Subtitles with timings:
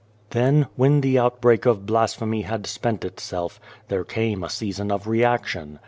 [0.31, 5.77] Then, when the outbreak of blasphemy had spent itself, there came a season of reaction.